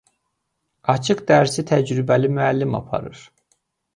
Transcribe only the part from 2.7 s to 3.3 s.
aparır.